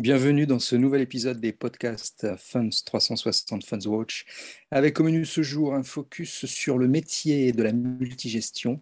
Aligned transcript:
Bienvenue 0.00 0.46
dans 0.46 0.58
ce 0.58 0.76
nouvel 0.76 1.02
épisode 1.02 1.40
des 1.40 1.52
podcasts 1.52 2.26
Funds 2.38 2.70
360 2.86 3.62
Funds 3.62 3.86
Watch, 3.86 4.24
avec 4.70 4.98
au 4.98 5.04
menu 5.04 5.26
ce 5.26 5.42
jour 5.42 5.74
un 5.74 5.82
focus 5.82 6.46
sur 6.46 6.78
le 6.78 6.88
métier 6.88 7.52
de 7.52 7.62
la 7.62 7.74
multigestion, 7.74 8.80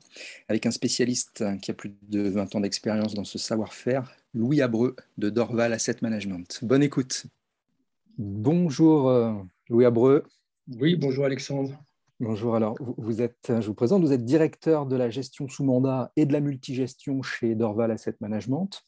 avec 0.48 0.64
un 0.64 0.70
spécialiste 0.70 1.44
qui 1.60 1.72
a 1.72 1.74
plus 1.74 1.92
de 2.08 2.20
20 2.20 2.54
ans 2.54 2.60
d'expérience 2.60 3.14
dans 3.14 3.24
ce 3.24 3.36
savoir-faire, 3.36 4.14
Louis 4.32 4.62
Abreu 4.62 4.94
de 5.16 5.28
Dorval 5.28 5.72
Asset 5.72 5.96
Management. 6.02 6.60
Bonne 6.62 6.84
écoute. 6.84 7.26
Bonjour 8.16 9.08
euh, 9.08 9.32
Louis 9.70 9.86
Abreu. 9.86 10.22
Oui, 10.78 10.94
bonjour 10.94 11.24
Alexandre. 11.24 11.82
Bonjour, 12.20 12.54
alors 12.54 12.76
vous 12.96 13.22
êtes, 13.22 13.48
je 13.48 13.66
vous 13.66 13.74
présente, 13.74 14.02
vous 14.02 14.12
êtes 14.12 14.24
directeur 14.24 14.86
de 14.86 14.94
la 14.94 15.10
gestion 15.10 15.48
sous 15.48 15.64
mandat 15.64 16.12
et 16.14 16.26
de 16.26 16.32
la 16.32 16.38
multigestion 16.38 17.22
chez 17.22 17.56
Dorval 17.56 17.90
Asset 17.90 18.14
Management. 18.20 18.84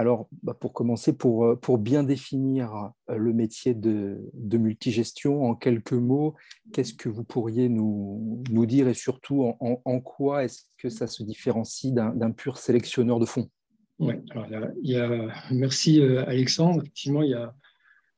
Alors, 0.00 0.30
bah, 0.42 0.56
pour 0.58 0.72
commencer, 0.72 1.12
pour, 1.12 1.44
euh, 1.44 1.56
pour, 1.56 1.76
bien 1.76 2.02
définir 2.02 2.90
euh, 3.10 3.16
le 3.16 3.34
métier 3.34 3.74
de, 3.74 4.16
de 4.32 4.56
multigestion, 4.56 5.44
en 5.44 5.54
quelques 5.54 5.92
mots, 5.92 6.36
qu'est-ce 6.72 6.94
que 6.94 7.10
vous 7.10 7.22
pourriez 7.22 7.68
nous, 7.68 8.42
nous 8.50 8.64
dire 8.64 8.88
et 8.88 8.94
surtout 8.94 9.54
en, 9.60 10.00
quoi 10.00 10.44
est-ce 10.44 10.62
que 10.78 10.88
ça 10.88 11.06
se 11.06 11.22
différencie 11.22 11.92
d'un 11.92 12.30
pur 12.30 12.56
sélectionneur 12.56 13.20
de 13.20 13.26
fonds? 13.26 13.50
Oui, 13.98 14.14
alors 14.30 14.46
il 14.82 14.90
y 14.90 14.96
a, 14.96 15.28
merci 15.50 16.00
euh, 16.00 16.24
Alexandre. 16.26 16.80
Effectivement, 16.80 17.22
il 17.22 17.32
y 17.32 17.34
a 17.34 17.54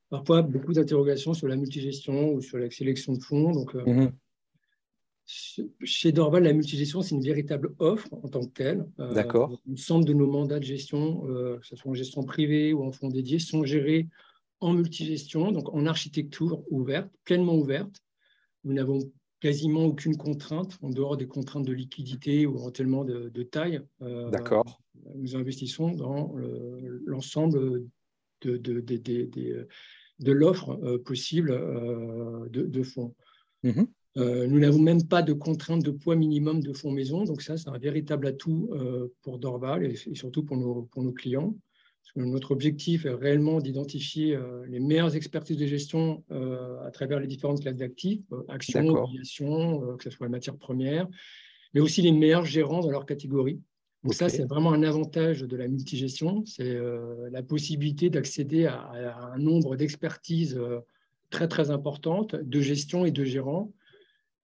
parfois 0.08 0.42
beaucoup 0.42 0.74
d'interrogations 0.74 1.34
sur 1.34 1.48
la 1.48 1.56
multigestion 1.56 2.32
ou 2.32 2.40
sur 2.40 2.58
la 2.58 2.70
sélection 2.70 3.14
de 3.14 3.22
fonds. 3.24 3.50
Donc, 3.50 3.74
mmh 3.74 4.06
chez 5.26 6.12
Dorval, 6.12 6.44
la 6.44 6.52
multigestion, 6.52 7.02
c'est 7.02 7.14
une 7.14 7.22
véritable 7.22 7.74
offre 7.78 8.08
en 8.12 8.28
tant 8.28 8.40
que 8.40 8.52
telle. 8.52 8.86
Euh, 8.98 9.12
D'accord. 9.12 9.60
L'ensemble 9.66 10.04
de 10.04 10.12
nos 10.12 10.26
mandats 10.26 10.58
de 10.58 10.64
gestion, 10.64 11.26
euh, 11.28 11.58
que 11.58 11.66
ce 11.66 11.76
soit 11.76 11.90
en 11.90 11.94
gestion 11.94 12.24
privée 12.24 12.72
ou 12.72 12.82
en 12.82 12.92
fonds 12.92 13.08
dédiés, 13.08 13.38
sont 13.38 13.64
gérés 13.64 14.08
en 14.60 14.72
multigestion, 14.72 15.52
donc 15.52 15.72
en 15.72 15.86
architecture 15.86 16.62
ouverte, 16.70 17.10
pleinement 17.24 17.54
ouverte. 17.54 18.02
Nous 18.64 18.72
n'avons 18.72 18.98
quasiment 19.40 19.84
aucune 19.86 20.16
contrainte, 20.16 20.78
en 20.82 20.90
dehors 20.90 21.16
des 21.16 21.26
contraintes 21.26 21.66
de 21.66 21.72
liquidité 21.72 22.46
ou 22.46 22.56
éventuellement 22.56 23.04
de, 23.04 23.42
taille. 23.42 23.80
Euh, 24.02 24.30
D'accord. 24.30 24.80
Nous 25.16 25.34
investissons 25.34 25.90
dans 25.90 26.36
l'ensemble 27.04 27.84
de, 28.42 28.56
de, 28.56 28.80
de 28.80 30.32
l'offre 30.32 30.96
possible 30.98 31.50
de, 32.50 32.82
fonds. 32.84 33.16
Mmh 33.64 33.82
euh, 34.18 34.46
nous 34.46 34.58
n'avons 34.58 34.78
même 34.78 35.06
pas 35.06 35.22
de 35.22 35.32
contrainte 35.32 35.82
de 35.82 35.90
poids 35.90 36.16
minimum 36.16 36.60
de 36.60 36.72
fonds 36.72 36.90
maison, 36.90 37.24
donc 37.24 37.40
ça, 37.40 37.56
c'est 37.56 37.68
un 37.68 37.78
véritable 37.78 38.26
atout 38.26 38.68
euh, 38.72 39.12
pour 39.22 39.38
Dorval 39.38 39.84
et, 39.86 39.96
surtout 39.96 40.42
pour 40.42 40.58
nos, 40.58 40.82
pour 40.92 41.02
nos 41.02 41.12
clients. 41.12 41.54
notre 42.14 42.50
objectif 42.50 43.06
est 43.06 43.14
réellement 43.14 43.58
d'identifier 43.58 44.36
euh, 44.36 44.66
les 44.68 44.80
meilleures 44.80 45.16
expertises 45.16 45.56
de 45.56 45.66
gestion 45.66 46.22
à 46.84 46.90
travers 46.90 47.20
les 47.20 47.26
différentes 47.26 47.62
classes 47.62 47.76
d'actifs, 47.76 48.20
actions, 48.48 48.86
obligations, 48.88 49.96
que 49.96 50.04
ce 50.04 50.10
soit 50.10 50.28
matières 50.28 50.58
premières, 50.58 51.08
mais 51.72 51.80
aussi 51.80 52.02
les 52.02 52.12
meilleurs 52.12 52.44
gérants 52.44 52.80
dans 52.80 52.90
leur 52.90 53.06
catégorie. 53.06 53.60
Donc 54.04 54.14
ça, 54.14 54.28
c'est 54.28 54.44
vraiment 54.44 54.72
un 54.72 54.82
avantage 54.82 55.42
de 55.42 55.56
la 55.56 55.68
multigestion, 55.68 56.44
c'est 56.44 56.76
la 57.30 57.42
possibilité 57.42 58.10
d'accéder 58.10 58.66
à, 58.66 58.80
à, 58.80 59.32
un 59.32 59.38
nombre 59.38 59.76
d'expertises 59.76 60.60
très, 61.30 61.48
très 61.48 61.70
importantes 61.70 62.34
de 62.34 62.60
gestion 62.60 63.06
et 63.06 63.12
de 63.12 63.24
gérants 63.24 63.72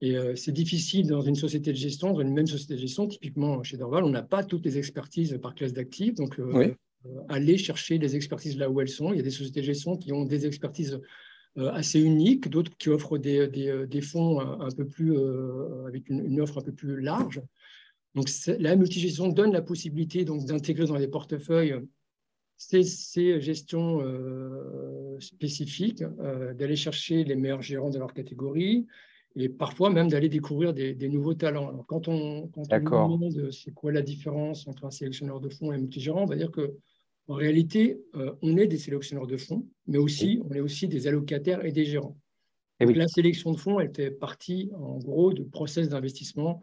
et 0.00 0.16
euh, 0.16 0.36
c'est 0.36 0.52
difficile 0.52 1.06
dans 1.08 1.22
une 1.22 1.34
société 1.34 1.72
de 1.72 1.76
gestion, 1.76 2.12
dans 2.12 2.20
une 2.20 2.32
même 2.32 2.46
société 2.46 2.74
de 2.74 2.80
gestion, 2.80 3.08
typiquement 3.08 3.62
chez 3.62 3.76
Dorval, 3.76 4.04
on 4.04 4.10
n'a 4.10 4.22
pas 4.22 4.44
toutes 4.44 4.64
les 4.64 4.78
expertises 4.78 5.36
par 5.42 5.54
classe 5.54 5.72
d'actifs. 5.72 6.14
Donc, 6.14 6.38
euh, 6.38 6.74
euh, 7.06 7.20
aller 7.28 7.58
chercher 7.58 7.98
les 7.98 8.14
expertises 8.14 8.56
là 8.56 8.70
où 8.70 8.80
elles 8.80 8.88
sont. 8.88 9.12
Il 9.12 9.16
y 9.16 9.20
a 9.20 9.24
des 9.24 9.30
sociétés 9.30 9.60
de 9.60 9.66
gestion 9.66 9.96
qui 9.96 10.12
ont 10.12 10.24
des 10.24 10.46
expertises 10.46 11.00
assez 11.56 12.00
uniques, 12.00 12.48
d'autres 12.48 12.70
qui 12.76 12.88
offrent 12.88 13.18
des, 13.18 13.48
des, 13.48 13.84
des, 13.88 14.00
fonds 14.00 14.38
un, 14.38 14.70
peu 14.70 14.86
plus, 14.86 15.18
avec 15.88 16.08
une, 16.08 16.40
offre 16.40 16.58
un 16.58 16.62
peu 16.62 16.70
plus 16.70 17.00
large. 17.00 17.42
Donc, 18.14 18.28
la 18.46 18.76
multigestion 18.76 19.26
donne 19.26 19.52
la 19.52 19.62
possibilité 19.62 20.24
d'intégrer 20.24 20.86
dans 20.86 20.96
les 20.96 21.08
portefeuilles 21.08 21.74
ces, 22.56 22.84
ces 22.84 23.40
gestions 23.40 24.00
spécifiques, 25.18 26.04
d'aller 26.56 26.76
chercher 26.76 27.24
les 27.24 27.34
meilleurs 27.34 27.62
gérants 27.62 27.90
de 27.90 27.98
leur 27.98 28.14
catégorie, 28.14 28.86
et 29.38 29.48
parfois 29.48 29.90
même 29.90 30.08
d'aller 30.08 30.28
découvrir 30.28 30.74
des, 30.74 31.08
nouveaux 31.08 31.34
talents. 31.34 31.68
Alors, 31.68 31.86
quand 31.86 32.08
on, 32.08 32.48
quand 32.48 32.62
on 32.70 33.16
demande 33.16 33.50
c'est 33.52 33.72
quoi 33.72 33.92
la 33.92 34.02
différence 34.02 34.66
entre 34.66 34.84
un 34.84 34.90
sélectionneur 34.90 35.40
de 35.40 35.48
fonds 35.48 35.72
et 35.72 35.76
un 35.76 35.78
multigérant, 35.78 36.22
on 36.22 36.26
va 36.26 36.36
dire 36.36 36.50
que 36.50 36.76
en 37.28 37.34
réalité, 37.34 38.00
euh, 38.14 38.32
on 38.42 38.56
est 38.56 38.66
des 38.66 38.78
sélectionneurs 38.78 39.26
de 39.26 39.36
fonds, 39.36 39.66
mais 39.86 39.98
aussi 39.98 40.40
on 40.48 40.54
est 40.54 40.60
aussi 40.60 40.88
des 40.88 41.06
allocataires 41.06 41.64
et 41.64 41.72
des 41.72 41.84
gérants. 41.84 42.16
Et 42.80 42.86
La 42.86 43.08
sélection 43.08 43.52
de 43.52 43.58
fonds, 43.58 43.80
elle 43.80 43.92
fait 43.94 44.10
partie, 44.10 44.70
en 44.74 44.98
gros, 44.98 45.32
du 45.32 45.44
process 45.44 45.88
d'investissement, 45.88 46.60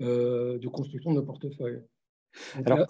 euh, 0.00 0.58
de 0.58 0.68
construction 0.68 1.10
de 1.10 1.16
nos 1.16 1.24
portefeuilles. 1.24 1.82
Alors, 2.64 2.86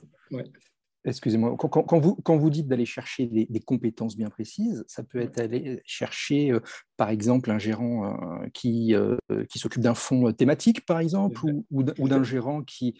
excusez-moi, 1.06 1.56
quand, 1.56 1.98
vous, 1.98 2.16
quand 2.16 2.36
vous 2.36 2.50
dites 2.50 2.68
d'aller 2.68 2.84
chercher 2.84 3.26
des, 3.26 3.60
compétences 3.60 4.16
bien 4.16 4.28
précises, 4.28 4.84
ça 4.86 5.02
peut 5.02 5.20
être 5.20 5.40
aller 5.40 5.80
chercher, 5.84 6.52
euh, 6.52 6.60
par 6.96 7.10
exemple, 7.10 7.50
un 7.50 7.58
gérant 7.58 8.04
euh, 8.04 8.48
qui, 8.52 8.94
euh, 8.94 9.16
qui 9.48 9.58
s'occupe 9.58 9.82
d'un 9.82 9.94
fonds 9.94 10.32
thématique, 10.32 10.84
par 10.84 10.98
exemple, 10.98 11.40
ou, 11.70 11.82
d'un 11.82 12.22
gérant 12.22 12.62
qui, 12.62 12.98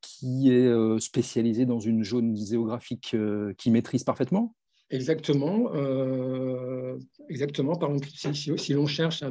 qui 0.00 0.50
est 0.50 1.00
spécialisé 1.00 1.66
dans 1.66 1.80
une 1.80 2.04
zone 2.04 2.36
géographique 2.36 3.16
qu'il 3.58 3.72
maîtrise 3.72 4.04
parfaitement? 4.04 4.54
Exactement. 4.90 5.70
Euh, 5.74 6.96
exactement. 7.28 7.76
Par 7.76 7.90
exemple, 7.90 8.08
si, 8.08 8.72
l'on 8.72 8.86
cherche, 8.86 9.22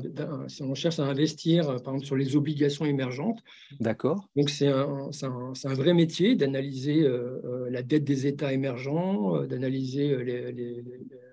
si 0.47 0.63
on 0.63 0.75
cherche 0.75 0.99
à 0.99 1.03
investir, 1.05 1.65
par 1.65 1.95
exemple, 1.95 2.05
sur 2.05 2.15
les 2.15 2.35
obligations 2.35 2.85
émergentes. 2.85 3.39
D'accord. 3.79 4.29
Donc, 4.35 4.51
c'est 4.51 4.67
un, 4.67 5.09
un, 5.23 5.73
vrai 5.73 5.93
métier 5.95 6.35
d'analyser 6.35 7.01
euh, 7.03 7.41
euh, 7.43 7.69
la 7.71 7.81
dette 7.81 8.03
des 8.03 8.27
États 8.27 8.53
émergents, 8.53 9.41
d'analyser 9.45 10.15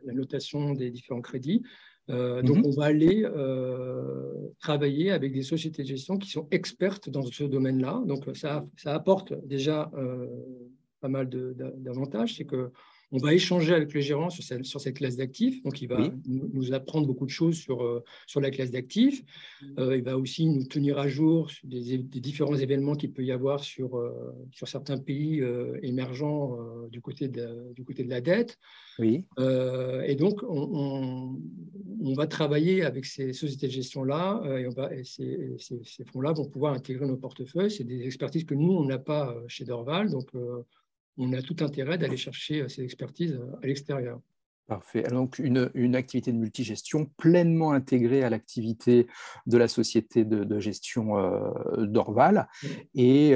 la 0.04 0.12
notation 0.14 0.72
des 0.72 0.90
différents 0.90 1.22
crédits. 1.22 1.62
Donc, 2.08 2.56
mhm. 2.58 2.66
on 2.66 2.70
va 2.70 2.84
aller 2.84 3.26
travailler 4.58 5.10
avec 5.10 5.32
des 5.32 5.42
sociétés 5.42 5.82
de 5.82 5.88
gestion 5.88 6.16
qui 6.16 6.30
sont 6.30 6.48
expertes 6.50 7.10
dans 7.10 7.24
ce 7.24 7.44
domaine-là. 7.44 8.02
Donc, 8.06 8.24
ça, 8.34 8.66
ça 8.76 8.94
apporte 8.94 9.34
déjà 9.46 9.90
pas 11.00 11.08
mal 11.08 11.28
d'avantages. 11.28 12.36
C'est 12.36 12.44
que 12.44 12.70
on 13.14 13.18
va 13.18 13.32
échanger 13.32 13.72
avec 13.72 13.94
le 13.94 14.00
gérant 14.00 14.28
sur 14.28 14.42
cette, 14.42 14.64
sur 14.64 14.80
cette 14.80 14.96
classe 14.96 15.16
d'actifs. 15.16 15.62
Donc, 15.62 15.80
il 15.80 15.86
va 15.86 16.10
nous 16.26 16.74
apprendre 16.74 17.06
beaucoup 17.06 17.26
de 17.26 17.30
choses 17.30 17.54
sur, 17.54 17.84
euh, 17.84 18.02
sur 18.26 18.40
la 18.40 18.50
classe 18.50 18.72
d'actifs. 18.72 19.22
Euh, 19.78 19.96
il 19.96 20.02
va 20.02 20.18
aussi 20.18 20.46
nous 20.46 20.64
tenir 20.64 20.98
à 20.98 21.06
jour 21.06 21.48
des, 21.62 21.98
différents 21.98 22.56
événements 22.56 22.96
qu'il 22.96 23.12
peut 23.12 23.22
y 23.22 23.30
avoir 23.30 23.62
sur, 23.62 23.98
euh, 23.98 24.10
sur 24.50 24.66
certains 24.66 24.98
pays 24.98 25.44
émergents 25.82 26.58
du, 26.90 27.00
côté 27.00 27.28
de, 27.28 27.72
du 27.72 27.84
côté 27.84 28.02
de 28.02 28.10
la 28.10 28.20
dette. 28.20 28.58
Oui. 28.98 29.24
et 29.38 30.16
donc, 30.16 30.42
on, 30.48 31.38
on, 32.00 32.14
va 32.14 32.26
travailler 32.26 32.82
avec 32.82 33.04
ces 33.04 33.32
sociétés 33.32 33.68
de 33.68 33.72
gestion-là 33.72 34.42
et, 34.58 34.66
on 34.66 34.70
va, 34.70 34.90
ces, 35.04 35.54
ces 35.58 36.04
fonds-là 36.12 36.32
vont 36.32 36.48
pouvoir 36.48 36.74
intégrer 36.74 37.06
nos 37.06 37.16
portefeuilles. 37.16 37.70
C'est 37.70 37.84
des 37.84 38.02
expertises 38.04 38.44
que 38.44 38.54
nous, 38.54 38.72
on 38.72 38.84
n'a 38.84 38.98
pas 38.98 39.36
chez 39.46 39.64
Dorval. 39.64 40.10
Donc, 40.10 40.30
on 41.16 41.32
a 41.32 41.42
tout 41.42 41.56
intérêt 41.60 41.98
d'aller 41.98 42.16
chercher 42.16 42.62
euh, 42.62 42.68
ces 42.68 42.82
expertises 42.82 43.34
euh, 43.34 43.56
à 43.62 43.66
l'extérieur. 43.66 44.20
Parfait. 44.66 45.02
Donc, 45.02 45.38
une, 45.38 45.70
une, 45.74 45.94
activité 45.94 46.32
de 46.32 46.38
multigestion 46.38 47.04
pleinement 47.18 47.72
intégrée 47.72 48.24
à 48.24 48.30
l'activité 48.30 49.06
de 49.46 49.58
la 49.58 49.68
société 49.68 50.24
de, 50.24 50.58
gestion 50.58 51.18
euh, 51.18 51.84
d'Orval. 51.84 52.48
Et 52.94 53.34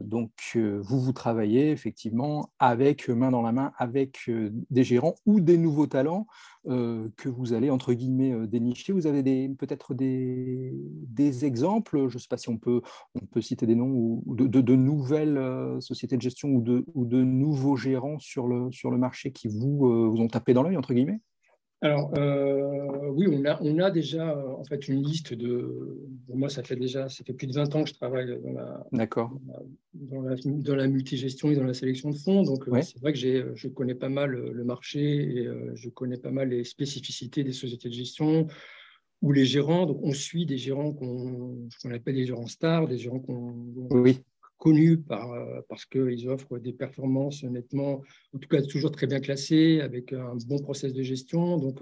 donc, 0.00 0.32
vous, 0.56 1.00
vous 1.00 1.12
travaillez 1.12 1.70
effectivement 1.70 2.50
avec, 2.58 3.08
main 3.08 3.30
dans 3.30 3.42
la 3.42 3.52
main, 3.52 3.72
avec 3.78 4.28
des 4.70 4.82
gérants 4.82 5.14
ou 5.24 5.38
des 5.38 5.56
nouveaux 5.56 5.86
talents 5.86 6.26
euh, 6.66 7.08
que 7.16 7.28
vous 7.28 7.52
allez, 7.52 7.70
entre 7.70 7.92
guillemets, 7.92 8.32
euh, 8.32 8.46
dénicher. 8.46 8.92
Vous 8.92 9.06
avez 9.06 9.22
peut-être 9.50 9.94
des, 9.94 10.72
des, 10.74 11.44
exemples, 11.44 12.08
je 12.08 12.14
ne 12.14 12.18
sais 12.18 12.28
pas 12.28 12.36
si 12.36 12.48
on 12.48 12.58
peut, 12.58 12.80
on 13.14 13.26
peut 13.26 13.40
citer 13.40 13.66
des 13.66 13.74
noms, 13.74 13.90
ou 13.90 14.22
de, 14.34 14.60
de, 14.60 14.76
nouvelles 14.76 15.36
euh, 15.36 15.80
sociétés 15.80 16.16
de 16.16 16.22
gestion 16.22 16.48
ou 16.50 16.62
de, 16.62 16.84
ou 16.94 17.04
de 17.04 17.22
nouveaux 17.22 17.76
gérants 17.76 18.18
sur 18.18 18.46
le, 18.46 18.70
sur 18.72 18.90
le 18.90 18.98
marché 18.98 19.32
qui 19.32 19.48
vous, 19.48 20.10
vous 20.10 20.20
ont 20.20 20.28
tapé 20.28 20.54
dans 20.54 20.62
l'œil, 20.62 20.76
entre 20.76 20.94
guillemets? 20.94 21.20
Alors, 21.84 22.14
euh, 22.16 23.10
oui, 23.10 23.26
on 23.30 23.44
a, 23.44 23.58
on 23.60 23.78
a 23.78 23.90
déjà 23.90 24.30
euh, 24.30 24.48
en 24.52 24.64
fait 24.64 24.88
une 24.88 25.02
liste 25.02 25.34
de. 25.34 26.00
Pour 26.26 26.38
moi, 26.38 26.48
ça 26.48 26.62
fait 26.62 26.76
déjà 26.76 27.10
ça 27.10 27.22
fait 27.24 27.34
plus 27.34 27.46
de 27.46 27.52
20 27.52 27.76
ans 27.76 27.84
que 27.84 27.90
je 27.90 27.94
travaille 27.94 28.40
dans 28.42 28.52
la, 28.52 28.86
dans 29.92 30.22
la, 30.22 30.34
dans 30.46 30.76
la 30.76 30.86
multigestion 30.86 31.50
et 31.50 31.56
dans 31.56 31.64
la 31.64 31.74
sélection 31.74 32.08
de 32.08 32.16
fonds. 32.16 32.42
Donc, 32.42 32.66
euh, 32.68 32.80
c'est 32.80 32.98
vrai 33.00 33.12
que 33.12 33.18
je 33.54 33.68
connais 33.68 33.94
pas 33.94 34.08
mal 34.08 34.30
le 34.30 34.64
marché 34.64 35.00
et 35.02 35.48
je 35.74 35.90
connais 35.90 36.16
pas 36.16 36.30
mal 36.30 36.48
les 36.48 36.64
spécificités 36.64 37.44
des 37.44 37.52
sociétés 37.52 37.90
de 37.90 37.94
gestion 37.94 38.46
ou 39.20 39.32
les 39.32 39.44
gérants. 39.44 39.84
Donc, 39.84 40.00
on 40.02 40.14
suit 40.14 40.46
des 40.46 40.56
gérants 40.56 40.94
qu'on 40.94 41.68
appelle 41.92 42.14
des 42.14 42.24
gérants 42.24 42.46
stars, 42.46 42.88
des 42.88 42.96
gérants 42.96 43.20
qu'on 43.20 43.88
oui 43.90 44.22
connus 44.64 44.96
par, 44.98 45.28
parce 45.68 45.84
qu'ils 45.84 46.28
offrent 46.28 46.58
des 46.58 46.72
performances 46.72 47.44
nettement, 47.44 48.02
en 48.34 48.38
tout 48.38 48.48
cas 48.48 48.62
toujours 48.62 48.90
très 48.90 49.06
bien 49.06 49.20
classées, 49.20 49.80
avec 49.82 50.12
un 50.12 50.36
bon 50.48 50.58
process 50.58 50.92
de 50.94 51.02
gestion. 51.02 51.58
Donc, 51.58 51.80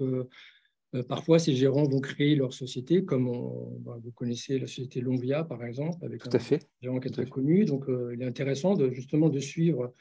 parfois, 1.07 1.39
ces 1.39 1.53
gérants 1.55 1.87
vont 1.87 2.01
créer 2.01 2.35
leur 2.35 2.53
société, 2.53 3.05
comme 3.05 3.31
bah, 3.85 3.97
vous 4.03 4.11
connaissez 4.11 4.59
la 4.59 4.67
société 4.67 4.99
Longvia, 4.99 5.43
par 5.45 5.63
exemple, 5.63 5.97
avec 6.03 6.21
un 6.27 6.39
gérant 6.81 6.99
qui 6.99 7.07
est 7.07 7.11
très 7.11 7.25
connu. 7.25 7.65
Donc, 7.65 7.85
il 8.13 8.21
est 8.21 8.25
intéressant 8.25 8.73
de, 8.75 8.91
justement 8.91 9.29
de 9.29 9.39
suivre 9.39 9.93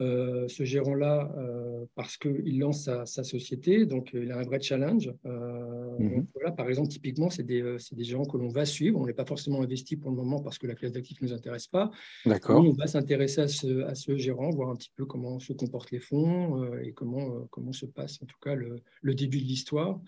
euh, 0.00 0.46
ce 0.46 0.62
gérant-là 0.62 1.32
euh, 1.36 1.84
parce 1.96 2.16
qu'il 2.16 2.58
lance 2.58 2.88
sa, 3.04 3.24
société, 3.24 3.84
donc 3.84 4.10
il 4.14 4.30
a 4.30 4.38
un 4.38 4.42
vrai 4.44 4.60
challenge. 4.60 5.12
Euh, 5.26 5.98
mhm. 5.98 6.26
voilà, 6.34 6.52
par 6.52 6.68
exemple, 6.68 6.88
typiquement, 6.88 7.30
c'est 7.30 7.42
des, 7.42 7.76
des, 7.92 8.04
gérants 8.04 8.24
que 8.24 8.36
l'on 8.36 8.48
va 8.48 8.64
suivre. 8.64 9.00
On 9.00 9.06
n'est 9.06 9.12
pas 9.12 9.24
forcément 9.24 9.60
investi 9.60 9.96
pour 9.96 10.10
le 10.10 10.16
moment 10.16 10.40
parce 10.40 10.58
que 10.58 10.68
la 10.68 10.76
classe 10.76 10.92
d'actifs 10.92 11.20
ne 11.20 11.28
nous 11.28 11.34
intéresse 11.34 11.66
pas. 11.66 11.90
D'accord. 12.26 12.64
On 12.64 12.72
va 12.72 12.86
s'intéresser 12.86 13.40
à 13.40 13.48
ce, 13.48 13.82
à 13.82 13.94
ce, 13.96 14.16
gérant, 14.16 14.50
voir 14.50 14.70
un 14.70 14.76
petit 14.76 14.92
peu 14.94 15.04
comment 15.04 15.40
se 15.40 15.52
comportent 15.52 15.90
les 15.90 16.00
fonds 16.00 16.72
et 16.80 16.92
comment, 16.92 17.46
comment 17.50 17.72
se 17.72 17.86
passe 17.86 18.22
en 18.22 18.26
tout 18.26 18.38
cas 18.40 18.54
le, 18.54 18.76
le 19.02 19.14
début 19.14 19.38
de 19.38 19.46
l'histoire. 19.46 20.00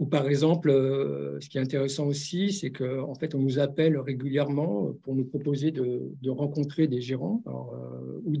Ou 0.00 0.06
par 0.06 0.26
exemple, 0.26 0.70
euh, 0.70 1.38
ce 1.40 1.50
qui 1.50 1.58
est 1.58 1.60
intéressant 1.60 2.06
aussi, 2.06 2.54
c'est 2.54 2.70
qu'en 2.70 3.14
fait, 3.14 3.34
on 3.34 3.38
nous 3.38 3.58
appelle 3.58 3.98
régulièrement 3.98 4.94
pour 5.02 5.14
nous 5.14 5.26
proposer 5.26 5.72
de, 5.72 6.30
rencontrer 6.30 6.88
des 6.88 7.02
gérants 7.02 7.42
euh, 7.46 8.18
ou, 8.24 8.32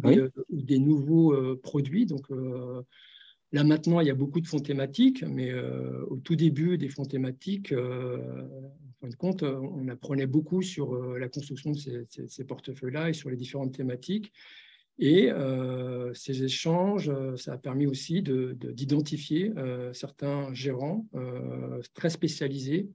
des, 0.62 0.78
nouveaux 0.78 1.34
euh, 1.34 1.60
produits. 1.62 2.06
Donc 2.06 2.28
là 3.52 3.62
maintenant, 3.62 4.00
il 4.00 4.06
y 4.06 4.10
a 4.10 4.14
beaucoup 4.14 4.40
de 4.40 4.46
fonds 4.46 4.60
thématiques, 4.60 5.22
mais 5.22 5.52
au 6.08 6.16
tout 6.16 6.34
début 6.34 6.78
des 6.78 6.88
fonds 6.88 7.04
thématiques, 7.04 7.74
en 7.74 9.00
fin 9.02 9.08
de 9.08 9.16
compte, 9.16 9.42
on 9.42 9.86
apprenait 9.88 10.26
beaucoup 10.26 10.62
sur 10.62 10.94
la 11.18 11.28
construction 11.28 11.72
de 11.72 12.06
ces 12.26 12.44
portefeuilles-là 12.44 13.10
et 13.10 13.12
sur 13.12 13.28
les 13.28 13.36
différentes 13.36 13.72
thématiques. 13.72 14.32
Et 15.00 15.32
euh, 15.32 16.12
ces 16.12 16.44
échanges, 16.44 17.08
euh, 17.08 17.34
ça 17.36 17.54
a 17.54 17.58
permis 17.58 17.86
aussi 17.86 18.22
d'identifier 18.22 19.50
euh, 19.56 19.94
certains 19.94 20.52
gérants 20.52 21.06
très 21.94 22.10
spécialisés 22.10 22.88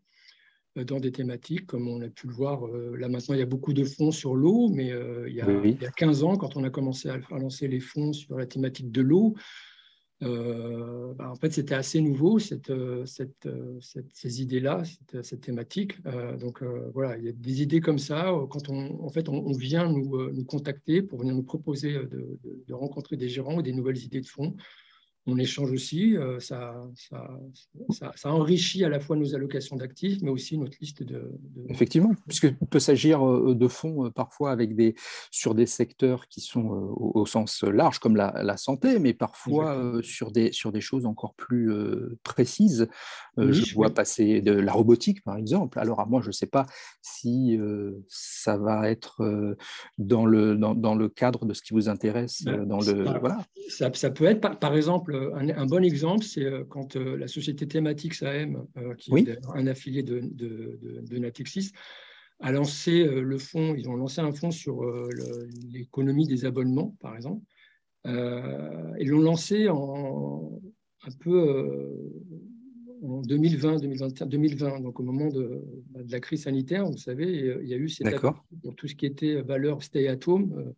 dans 0.75 0.99
des 0.99 1.11
thématiques, 1.11 1.65
comme 1.65 1.87
on 1.87 2.01
a 2.01 2.09
pu 2.09 2.27
le 2.27 2.33
voir. 2.33 2.67
là 2.97 3.07
maintenant, 3.07 3.33
il 3.33 3.39
y 3.39 3.43
a 3.43 3.47
beaucoup 3.47 3.71
de 3.71 3.85
fonds 3.85 4.11
sur 4.11 4.35
l'eau, 4.35 4.67
mais 4.69 4.87
il, 5.27 5.33
y 5.33 5.39
a, 5.39 5.49
il, 5.63 5.81
y 5.81 5.85
a, 5.85 5.91
15 5.91 6.23
ans, 6.25 6.35
quand 6.35 6.57
on 6.57 6.65
a 6.65 6.69
commencé 6.69 7.07
à 7.07 7.17
lancer 7.31 7.69
les 7.69 7.79
fonds 7.79 8.11
sur 8.11 8.37
la 8.37 8.45
thématique 8.45 8.91
de 8.91 9.01
l'eau, 9.01 9.35
bah, 10.21 11.29
en 11.29 11.35
fait, 11.35 11.51
c'était 11.51 11.75
assez 11.75 12.01
nouveau, 12.01 12.39
cette, 12.39 12.69
euh, 12.69 13.05
euh, 13.45 13.79
cette, 13.81 14.07
ces 14.13 14.41
idées-là, 14.41 14.83
cette, 15.21 15.41
thématique. 15.41 16.01
donc 16.39 16.63
voilà, 16.93 17.17
il 17.17 17.25
y 17.25 17.29
a 17.29 17.33
des 17.33 17.61
idées 17.61 17.81
comme 17.81 17.99
ça. 17.99 18.33
Quand 18.49 18.69
on, 18.69 19.03
en 19.03 19.09
fait, 19.09 19.29
on, 19.29 19.51
vient 19.51 19.89
nous, 19.89 20.31
nous, 20.31 20.45
contacter 20.45 21.01
pour 21.01 21.19
venir 21.19 21.35
nous 21.35 21.43
proposer 21.43 21.93
de, 21.93 22.39
de, 22.67 22.73
rencontrer 22.73 23.17
des 23.17 23.29
gérants 23.29 23.57
ou 23.57 23.61
des 23.61 23.73
nouvelles 23.73 24.03
idées 24.03 24.21
de 24.21 24.27
fonds, 24.27 24.55
on 25.27 25.37
échange 25.37 25.71
aussi. 25.71 26.15
Euh, 26.15 26.39
ça, 26.39 26.75
ça, 28.15 28.31
enrichit 28.31 28.83
à 28.83 28.89
la 28.89 28.99
fois 28.99 29.15
nos 29.15 29.33
allocations 29.33 29.75
d'actifs, 29.75 30.21
mais 30.21 30.29
aussi 30.29 30.57
notre 30.57 30.77
liste 30.79 31.03
de. 31.03 31.31
Effectivement, 31.69 32.13
puisqu'il 32.27 32.55
peut 32.55 32.79
s'agir 32.79 33.27
euh, 33.27 33.55
de 33.55 33.67
fonds 33.67 34.05
euh, 34.05 34.09
parfois 34.11 34.51
avec 34.51 34.75
des, 34.75 34.95
sur 35.31 35.55
des 35.55 35.65
secteurs 35.65 36.27
qui 36.27 36.41
sont 36.41 36.65
au, 36.65 37.25
sens 37.25 37.63
large, 37.63 37.99
comme 37.99 38.15
la, 38.15 38.57
santé, 38.57 38.99
mais 38.99 39.13
parfois 39.13 39.99
sur 40.01 40.31
des, 40.31 40.51
sur 40.51 40.71
des 40.71 40.81
choses 40.81 41.05
encore 41.05 41.33
plus 41.33 41.71
précises. 42.23 42.87
je 43.37 43.73
vois 43.73 43.89
passer 43.89 44.41
de 44.41 44.53
la 44.53 44.71
robotique, 44.71 45.23
par 45.23 45.37
exemple. 45.37 45.79
Alors, 45.79 45.99
à 45.99 46.05
moi, 46.05 46.21
je 46.21 46.27
ne 46.27 46.31
sais 46.31 46.45
pas 46.45 46.65
si 47.01 47.59
ça 48.07 48.57
va 48.57 48.89
être 48.89 49.57
dans, 49.97 50.25
le, 50.25 50.55
dans, 50.55 50.95
le 50.95 51.09
cadre 51.09 51.45
de 51.45 51.53
ce 51.53 51.61
qui 51.61 51.73
vous 51.73 51.89
intéresse. 51.89 52.43
Ben, 52.43 52.65
dans 52.65 52.79
le, 52.79 53.03
voilà. 53.19 53.39
ça, 53.69 53.91
ça 53.93 54.09
peut 54.11 54.25
être, 54.25 54.41
par, 54.41 54.59
par 54.59 54.75
exemple, 54.75 55.14
un, 55.33 55.65
bon 55.65 55.83
exemple, 55.83 56.23
c'est 56.23 56.45
euh, 56.45 56.63
quand 56.63 56.95
euh, 56.95 57.17
la 57.17 57.27
société 57.27 57.67
Thématix 57.67 58.23
AM, 58.23 58.65
euh, 58.77 58.93
qui 58.95 59.11
est 59.15 59.37
un 59.53 59.67
affilié 59.67 60.03
de, 60.03 60.21
de, 60.21 61.17
Natixis, 61.17 61.71
a 62.39 62.51
lancé 62.51 63.05
le 63.05 63.37
fonds, 63.37 63.75
ils 63.75 63.87
ont 63.87 63.95
lancé 63.95 64.19
un 64.19 64.33
fonds 64.33 64.51
sur 64.51 64.83
l'économie 65.71 66.27
des 66.27 66.43
abonnements, 66.43 66.93
par 66.99 67.15
exemple. 67.15 67.41
ils 68.05 69.07
l'ont 69.07 69.21
lancé 69.21 69.69
en, 69.69 70.59
un 71.03 71.11
peu 71.21 71.87
en 73.01 73.21
2020, 73.21 73.77
2021, 73.77 74.27
2020, 74.27 74.79
donc 74.81 74.99
au 74.99 75.03
moment 75.03 75.29
de, 75.29 75.63
bah, 75.91 76.03
de, 76.03 76.11
la 76.11 76.19
crise 76.19 76.43
sanitaire, 76.43 76.85
vous 76.85 76.97
savez, 76.97 77.57
il 77.63 77.69
y 77.69 77.73
a 77.73 77.77
eu 77.77 77.87
cette 77.87 78.19
pour 78.19 78.75
tout 78.75 78.89
ce 78.89 78.95
qui 78.95 79.05
était 79.05 79.41
valeur 79.41 79.81
stay 79.81 80.09
at 80.09 80.19
home. 80.27 80.73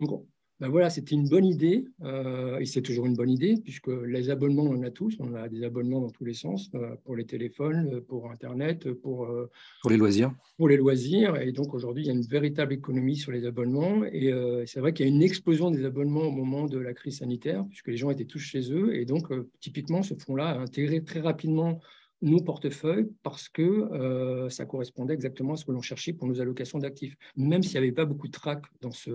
Donc, 0.00 0.26
ben 0.62 0.68
voilà, 0.68 0.90
c'était 0.90 1.16
une 1.16 1.28
bonne 1.28 1.44
idée, 1.44 1.88
euh, 2.04 2.60
et 2.60 2.66
c'est 2.66 2.82
toujours 2.82 3.06
une 3.06 3.16
bonne 3.16 3.30
idée, 3.30 3.56
puisque 3.64 3.88
les 3.88 4.30
abonnements, 4.30 4.62
on 4.62 4.76
en 4.76 4.82
a 4.84 4.92
tous, 4.92 5.16
on 5.18 5.34
a 5.34 5.48
des 5.48 5.64
abonnements 5.64 6.00
dans 6.00 6.10
tous 6.10 6.24
les 6.24 6.34
sens, 6.34 6.70
euh, 6.76 6.94
pour 7.04 7.16
les 7.16 7.24
téléphones, 7.24 8.00
pour 8.02 8.30
Internet, 8.30 8.92
pour, 8.92 9.24
euh, 9.24 9.50
pour 9.80 9.90
les 9.90 9.96
loisirs. 9.96 10.32
Pour 10.58 10.68
les 10.68 10.76
loisirs, 10.76 11.34
et 11.34 11.50
donc 11.50 11.74
aujourd'hui, 11.74 12.04
il 12.04 12.06
y 12.06 12.10
a 12.10 12.12
une 12.12 12.22
véritable 12.22 12.74
économie 12.74 13.16
sur 13.16 13.32
les 13.32 13.44
abonnements, 13.44 14.04
et 14.04 14.32
c'est 14.66 14.78
vrai 14.78 14.92
qu'il 14.92 15.04
y 15.04 15.08
a 15.08 15.12
une 15.12 15.24
explosion 15.24 15.72
des 15.72 15.84
abonnements 15.84 16.28
au 16.28 16.30
moment 16.30 16.66
de 16.66 16.78
la 16.78 16.94
crise 16.94 17.18
sanitaire, 17.18 17.66
puisque 17.68 17.88
les 17.88 17.96
gens 17.96 18.10
étaient 18.10 18.24
tous 18.24 18.38
chez 18.38 18.72
eux, 18.72 18.94
et 18.94 19.04
donc 19.04 19.32
typiquement, 19.58 20.04
ce 20.04 20.14
fonds-là 20.14 20.50
a 20.50 20.58
intégré 20.60 21.02
très 21.02 21.18
rapidement 21.18 21.80
nos 22.22 22.40
portefeuilles 22.40 23.08
parce 23.22 23.48
que 23.48 23.62
euh, 23.62 24.48
ça 24.48 24.64
correspondait 24.64 25.14
exactement 25.14 25.54
à 25.54 25.56
ce 25.56 25.64
que 25.64 25.72
l'on 25.72 25.82
cherchait 25.82 26.12
pour 26.12 26.26
nos 26.28 26.40
allocations 26.40 26.78
d'actifs. 26.78 27.16
Même 27.36 27.62
s'il 27.62 27.72
n'y 27.72 27.78
avait 27.78 27.92
pas 27.92 28.04
beaucoup 28.04 28.28
de 28.28 28.32
trac 28.32 28.62
dans 28.80 28.92
ce, 28.92 29.10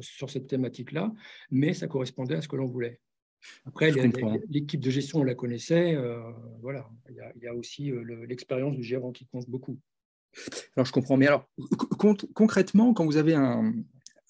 sur 0.00 0.30
cette 0.30 0.46
thématique-là, 0.46 1.12
mais 1.50 1.72
ça 1.72 1.88
correspondait 1.88 2.36
à 2.36 2.42
ce 2.42 2.48
que 2.48 2.56
l'on 2.56 2.66
voulait. 2.66 3.00
Après, 3.64 3.90
l'équipe 4.50 4.80
de 4.80 4.90
gestion, 4.90 5.20
on 5.20 5.24
la 5.24 5.34
connaissait. 5.34 5.94
Euh, 5.94 6.20
voilà, 6.60 6.88
il 7.08 7.42
y, 7.42 7.46
a, 7.46 7.54
aussi 7.54 7.90
euh, 7.90 8.26
l'expérience 8.26 8.76
du 8.76 8.82
gérant 8.82 9.12
qui 9.12 9.26
compte 9.26 9.48
beaucoup. 9.48 9.78
Alors, 10.76 10.84
je 10.84 10.92
comprends. 10.92 11.16
Mais 11.16 11.26
alors, 11.26 11.48
concrètement, 12.34 12.92
quand 12.92 13.06
vous 13.06 13.16
avez 13.16 13.34
un, 13.34 13.72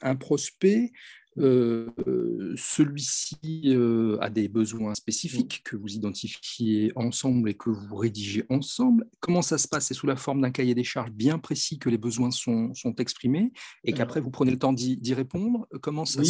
un 0.02 0.16
prospect, 0.16 0.92
euh, 1.38 2.54
celui-ci 2.56 3.38
euh, 3.66 4.18
a 4.20 4.30
des 4.30 4.48
besoins 4.48 4.94
spécifiques 4.94 5.62
que 5.64 5.76
vous 5.76 5.88
identifiez 5.88 6.92
ensemble 6.96 7.50
et 7.50 7.54
que 7.54 7.70
vous 7.70 7.96
rédigez 7.96 8.44
ensemble. 8.48 9.06
Comment 9.20 9.42
ça 9.42 9.58
se 9.58 9.68
passe? 9.68 9.86
C'est 9.86 9.94
sous 9.94 10.06
la 10.06 10.16
forme 10.16 10.40
d'un 10.40 10.50
cahier 10.50 10.74
des 10.74 10.84
charges 10.84 11.12
bien 11.12 11.38
précis 11.38 11.78
que 11.78 11.88
les 11.88 11.98
besoins 11.98 12.30
sont, 12.30 12.74
sont 12.74 12.94
exprimés 12.96 13.52
et 13.84 13.92
qu'après 13.92 14.20
vous 14.20 14.30
prenez 14.30 14.50
le 14.50 14.58
temps 14.58 14.72
d'y 14.72 15.14
répondre? 15.14 15.66
Comment 15.80 16.04
ça, 16.04 16.22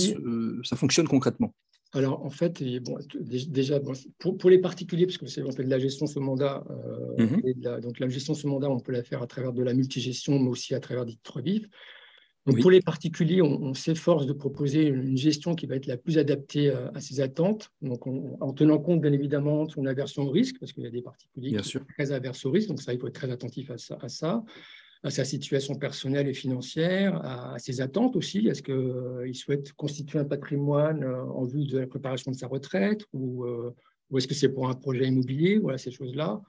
ça 0.65 0.77
fonctionne 0.77 1.09
concrètement? 1.09 1.55
Alors, 1.93 2.25
en 2.25 2.31
fait, 2.31 2.63
bon, 2.81 2.99
déjà, 3.21 3.81
pour, 3.81 4.51
les 4.51 4.59
particuliers, 4.59 5.07
parce 5.07 5.19
que 5.19 5.27
c'est 5.27 5.43
en 5.43 5.51
fait 5.51 5.65
de 5.65 5.71
la 5.71 5.81
gestion 5.81 6.07
sous 6.07 6.21
mandat, 6.21 6.63
euh, 6.71 7.27
mmh 7.27 7.81
donc 7.81 7.99
la 7.99 8.09
gestion 8.09 8.35
sous 8.35 8.47
mandat, 8.47 8.71
on 8.71 8.79
peut 8.79 8.93
la 8.93 9.03
faire 9.03 9.23
à 9.23 9.27
travers 9.27 9.53
de 9.53 9.63
la 9.63 9.75
multigestion, 9.75 10.39
mais 10.39 10.49
aussi 10.49 10.75
à 10.75 10.81
travers 10.81 11.05
des 11.05 11.15
titres 11.15 11.41
vifs. 11.41 11.67
Pour 12.45 12.71
les 12.71 12.81
particuliers, 12.81 13.43
on, 13.43 13.75
s'efforce 13.75 14.27
de 14.27 14.33
proposer 14.33 14.87
une 14.87 15.17
gestion 15.17 15.55
qui 15.55 15.67
va 15.67 15.77
être 15.77 15.87
la 15.87 15.97
plus 15.97 16.19
adaptée 16.19 16.71
à, 16.71 17.01
ses 17.01 17.21
attentes, 17.21 17.71
donc 17.83 18.07
en 18.07 18.53
tenant 18.53 18.79
compte 18.79 19.01
bien 19.01 19.13
évidemment 19.13 19.67
de 19.67 19.71
son 19.71 19.85
aversion 19.87 20.23
au 20.23 20.31
risque, 20.31 20.57
parce 20.59 20.73
qu'il 20.73 20.85
y 20.85 20.87
a 20.87 20.91
des 20.91 21.03
particuliers 21.03 21.57
qui 21.57 21.69
sont 21.69 21.81
très 21.97 22.13
averses 22.13 22.45
au 22.47 22.51
risque, 22.51 22.69
donc 22.69 22.81
ça, 22.81 22.95
il 22.95 23.01
faut 23.01 23.09
être 23.09 23.15
très 23.15 23.31
attentif 23.31 23.71
à 23.71 24.09
ça, 24.09 24.43
à, 25.03 25.11
sa 25.11 25.25
situation 25.25 25.75
personnelle 25.75 26.29
et 26.29 26.35
financière, 26.35 27.21
à, 27.25 27.59
ses 27.59 27.83
attentes 27.83 28.17
aussi, 28.17 28.49
est-ce 28.49 28.63
qu'il 28.63 28.75
euh, 28.75 29.33
souhaite 29.35 29.73
constituer 29.75 30.19
un 30.19 30.25
patrimoine 30.25 31.05
euh, 31.05 31.23
en 31.25 31.45
vue 31.45 31.67
de 31.67 31.79
la 31.79 31.87
préparation 31.87 32.31
de 32.31 32.37
sa 32.37 32.47
retraite, 32.47 33.05
ou, 33.13 33.45
euh, 33.45 33.75
ou 34.11 34.19
est-ce 34.19 34.27
que 34.27 34.35
c'est 34.35 34.49
pour 34.49 34.69
un 34.69 34.75
projet 34.75 35.07
immobilier, 35.07 35.59
voilà 35.59 35.77
ces 35.77 35.91
choses-là. 35.91 36.41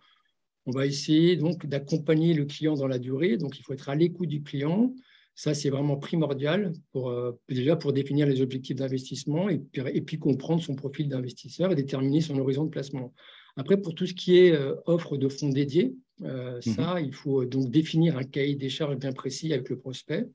On 0.66 0.72
va 0.72 0.86
essayer 0.86 1.36
donc 1.36 1.66
d'accompagner 1.66 2.34
le 2.34 2.46
client 2.46 2.76
dans 2.76 2.88
la 2.88 3.00
durée, 3.00 3.38
donc 3.38 3.60
il 3.60 3.64
faut 3.64 3.74
être 3.74 3.90
à 3.90 3.96
l'écoute 3.96 4.30
du 4.30 4.42
client, 4.42 4.94
ça, 5.36 5.54
c'est 5.54 5.70
vraiment 5.70 5.98
primordial 5.98 6.74
pour, 6.92 7.10
euh, 7.10 7.32
déjà 7.50 7.76
pour 7.76 7.94
définir 7.94 8.28
les 8.28 8.42
objectifs 8.42 8.76
d'investissement 8.76 9.50
et, 9.50 9.62
et, 9.74 10.02
puis 10.02 10.20
comprendre 10.20 10.62
son 10.62 10.76
profil 10.76 11.08
d'investisseur 11.08 11.72
et 11.72 11.76
déterminer 11.76 12.22
son 12.22 12.38
horizon 12.38 12.66
de 12.66 12.70
placement. 12.70 13.14
Après, 13.56 13.78
pour 13.78 13.96
tout 13.96 14.06
ce 14.06 14.14
qui 14.14 14.38
est 14.38 14.52
euh, 14.52 14.76
offre 14.86 15.18
de 15.18 15.30
fonds 15.30 15.50
dédiés, 15.50 15.96
euh, 16.24 16.60
mhm. 16.66 16.74
ça, 16.74 17.02
il 17.02 17.14
faut 17.14 17.46
donc 17.46 17.72
définir 17.72 18.18
un 18.18 18.24
cahier 18.24 18.56
des 18.56 18.70
charges 18.70 18.98
bien 18.98 19.14
précis 19.14 19.54
avec 19.54 19.70
le 19.70 19.78
prospect. 19.78 20.28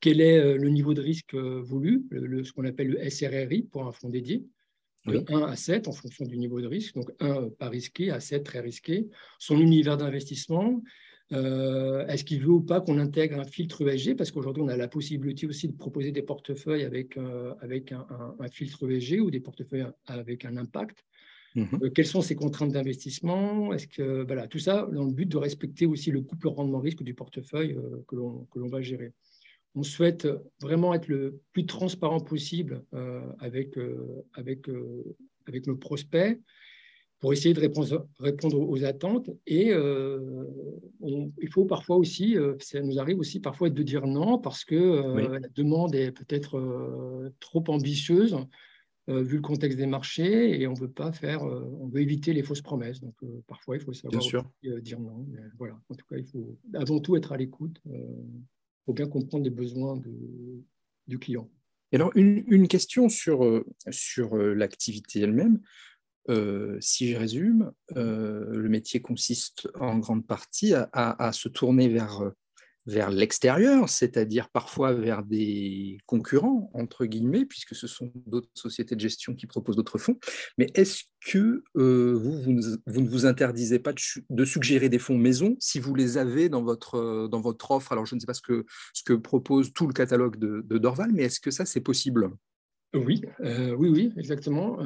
Quel 0.00 0.20
est 0.20 0.56
le 0.56 0.68
niveau 0.68 0.94
de 0.94 1.00
risque 1.00 1.34
voulu, 1.34 2.04
le, 2.10 2.44
ce 2.44 2.52
qu'on 2.52 2.64
appelle 2.64 2.88
le 2.88 3.10
SRRI 3.10 3.62
pour 3.62 3.84
un 3.84 3.90
fonds 3.90 4.08
dédié? 4.08 4.44
De 5.06 5.24
1 5.26 5.42
à 5.42 5.56
7 5.56 5.88
en 5.88 5.92
fonction 5.92 6.24
du 6.24 6.38
niveau 6.38 6.60
de 6.60 6.68
risque. 6.68 6.94
Donc 6.94 7.10
1 7.18 7.48
pas 7.58 7.68
risqué, 7.68 8.10
à 8.10 8.20
7 8.20 8.44
très 8.44 8.60
risqué. 8.60 9.08
Son 9.40 9.58
univers 9.58 9.96
d'investissement 9.96 10.82
euh, 11.32 12.06
est-ce 12.06 12.24
qu'il 12.24 12.40
veut 12.40 12.50
ou 12.50 12.60
pas 12.60 12.80
qu'on 12.80 12.98
intègre 12.98 13.38
un 13.38 13.44
filtre 13.44 13.86
ESG 13.86 14.16
Parce 14.16 14.30
qu'aujourd'hui, 14.30 14.62
on 14.62 14.68
a 14.68 14.76
la 14.76 14.88
possibilité 14.88 15.46
aussi 15.46 15.68
de 15.68 15.76
proposer 15.76 16.10
des 16.10 16.22
portefeuilles 16.22 16.84
avec, 16.84 17.16
euh, 17.16 17.54
avec 17.60 17.92
un, 17.92 18.48
filtre 18.50 18.90
ESG 18.90 19.20
ou 19.20 19.30
des 19.30 19.40
portefeuilles 19.40 19.86
avec 20.06 20.44
un 20.44 20.56
impact. 20.56 21.04
Mhm. 21.54 21.68
Euh, 21.82 21.90
quelles 21.90 22.06
sont 22.06 22.22
ces 22.22 22.34
contraintes 22.34 22.72
d'investissement? 22.72 23.72
Est-ce 23.72 23.86
que 23.88 24.24
voilà 24.24 24.46
tout 24.46 24.58
ça 24.58 24.88
dans 24.90 25.04
le 25.04 25.12
but 25.12 25.26
de 25.26 25.36
respecter 25.36 25.86
aussi 25.86 26.10
le 26.10 26.22
couple 26.22 26.48
rendement 26.48 26.80
risque 26.80 27.02
du 27.02 27.14
portefeuille 27.14 27.76
que 28.06 28.16
l'on 28.16 28.68
va 28.68 28.80
gérer. 28.80 29.12
on 29.74 29.82
souhaite 29.82 30.26
vraiment 30.60 30.94
être 30.94 31.08
le 31.08 31.40
plus 31.52 31.66
transparent 31.66 32.20
possible 32.20 32.82
avec, 33.38 33.76
avec, 34.34 34.66
avec 35.46 35.66
nos 35.66 35.76
prospects 35.76 36.38
pour 37.20 37.32
essayer 37.32 37.54
de 37.54 37.60
répondre, 37.60 38.06
répondre 38.20 38.60
aux 38.60 38.84
attentes. 38.84 39.30
Et 39.46 39.70
il 39.70 41.48
faut 41.50 41.64
parfois 41.64 41.96
aussi, 41.96 42.36
ça 42.60 42.80
nous 42.80 42.98
arrive 42.98 43.18
aussi 43.18 43.40
parfois 43.40 43.70
de 43.70 43.82
dire 43.82 44.06
non 44.06 44.38
parce 44.38 44.64
que 44.64 45.28
la 45.40 45.48
demande 45.54 45.94
est 45.94 46.12
peut-être 46.12 47.32
trop 47.40 47.64
ambitieuse 47.68 48.36
euh, 49.08 49.22
vu 49.22 49.36
le 49.36 49.42
contexte 49.42 49.78
des 49.78 49.86
marchés 49.86 50.60
et 50.60 50.66
on 50.66 50.74
veut 50.74 50.90
pas 50.90 51.12
faire, 51.12 51.42
euh, 51.42 51.64
on 51.80 51.88
veut 51.88 52.02
éviter 52.02 52.34
les 52.34 52.42
fausses 52.42 52.60
promesses. 52.60 53.00
Donc 53.00 53.14
euh, 53.22 53.42
parfois 53.46 53.76
il 53.76 53.80
faut 53.80 53.94
savoir 53.94 54.22
dire 54.82 55.00
non. 55.00 55.26
voilà, 55.56 55.80
en 55.88 55.94
tout 55.94 56.04
cas 56.06 56.16
il 56.18 56.26
faut 56.26 56.58
avant 56.74 57.00
tout 57.00 57.16
être 57.16 57.32
à 57.32 57.38
l'écoute. 57.38 57.80
Il 57.86 58.82
faut 58.84 58.92
bien 58.92 59.08
comprendre 59.08 59.44
les 59.44 59.50
besoins 59.50 59.98
du 61.06 61.18
client. 61.18 61.48
Et 61.90 61.96
alors 61.96 62.12
une, 62.16 62.68
question 62.68 63.08
sur, 63.08 63.64
sur 63.90 64.36
l'activité 64.36 65.20
elle-même. 65.20 65.60
Si 66.80 67.12
je 67.12 67.16
résume, 67.16 67.72
le 67.94 68.68
métier 68.68 69.00
consiste 69.00 69.68
en 69.78 69.98
grande 69.98 70.26
partie 70.26 70.74
à 70.74 71.30
se 71.32 71.48
tourner 71.48 71.88
vers 71.88 72.32
vers 72.88 73.10
l'extérieur, 73.10 73.86
c'est-à-dire 73.88 74.48
parfois 74.48 74.94
vers 74.94 75.22
des 75.22 75.98
concurrents, 76.06 76.70
entre 76.72 77.04
guillemets, 77.04 77.44
puisque 77.44 77.74
ce 77.74 77.86
sont 77.86 78.10
d'autres 78.26 78.48
sociétés 78.54 78.96
de 78.96 79.00
gestion 79.00 79.34
qui 79.34 79.46
proposent 79.46 79.76
d'autres 79.76 79.98
fonds. 79.98 80.18
Mais 80.56 80.68
est-ce 80.74 81.04
que 81.26 81.62
euh, 81.76 82.14
vous, 82.14 82.50
ne 82.50 83.08
vous 83.08 83.26
interdisez 83.26 83.78
pas 83.78 83.92
de, 84.30 84.44
suggérer 84.46 84.88
des 84.88 84.98
fonds 84.98 85.18
maison 85.18 85.54
si 85.60 85.80
vous 85.80 85.94
les 85.94 86.16
avez 86.16 86.48
dans 86.48 86.62
votre, 86.62 86.94
euh, 86.94 87.28
offre? 87.68 87.92
Alors, 87.92 88.06
je 88.06 88.14
ne 88.14 88.20
sais 88.20 88.26
pas 88.26 88.32
ce 88.32 88.40
que, 88.40 89.12
propose 89.12 89.74
tout 89.74 89.86
le 89.86 89.92
catalogue 89.92 90.38
de, 90.38 90.78
Dorval, 90.78 91.10
mais 91.12 91.24
est-ce 91.24 91.40
que 91.40 91.50
ça, 91.50 91.66
c'est 91.66 91.82
possible? 91.82 92.30
Oui, 92.94 93.20
euh, 93.40 93.74
oui, 93.76 93.90
oui, 93.90 94.12
exactement 94.16 94.78